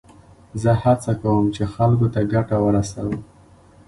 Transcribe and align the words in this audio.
زه 0.61 0.71
هڅه 0.83 1.13
کوم، 1.21 1.45
چي 1.55 1.63
خلکو 1.73 2.07
ته 2.13 2.21
ګټه 2.33 2.57
ورسوم. 2.65 3.15